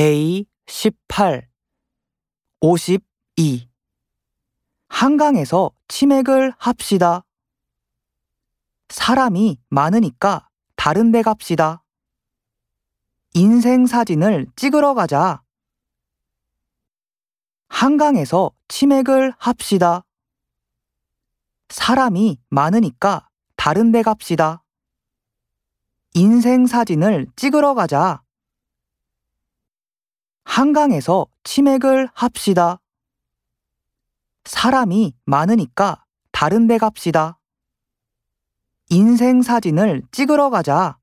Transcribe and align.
Day 0.00 0.46
18 0.66 1.46
52 2.62 3.68
한강에서 4.88 5.72
치맥을 5.88 6.54
합시다. 6.56 7.26
사람이 8.88 9.60
많으니까 9.68 10.48
다른 10.74 11.12
데 11.12 11.20
갑시다. 11.20 11.84
인생 13.34 13.84
사진을 13.84 14.46
찍으러 14.56 14.94
가자. 14.94 15.42
한강에서 17.68 18.52
치맥을 18.68 19.34
합시다. 19.36 20.06
사람이 21.68 22.40
많으니까 22.48 23.28
다른 23.54 23.92
데 23.92 24.00
갑시다. 24.00 24.64
인생 26.14 26.66
사진을 26.66 27.26
찍으러 27.36 27.74
가자. 27.74 28.22
한강에서 30.60 31.26
치맥을 31.42 32.10
합시다. 32.12 32.82
사람이 34.44 35.14
많으니까 35.24 36.04
다른 36.32 36.66
데 36.66 36.76
갑시다. 36.76 37.40
인생 38.90 39.40
사진을 39.40 40.02
찍으러 40.12 40.50
가자. 40.50 40.98